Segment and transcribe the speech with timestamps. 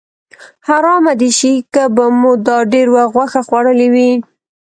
[0.67, 4.11] حرامه دې شي که به مو دا ډېر وخت غوښه خوړلې وي.